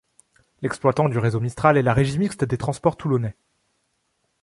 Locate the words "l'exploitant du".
0.63-1.19